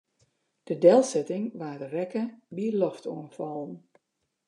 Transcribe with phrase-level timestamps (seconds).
[0.67, 2.23] De delsetting waard rekke
[2.55, 3.75] by loftoanfallen.